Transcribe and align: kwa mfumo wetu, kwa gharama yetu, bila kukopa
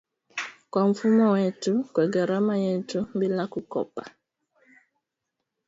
kwa 0.69 0.87
mfumo 0.87 1.31
wetu, 1.31 1.83
kwa 1.93 2.07
gharama 2.07 2.57
yetu, 2.57 3.07
bila 3.15 3.47
kukopa 3.47 4.11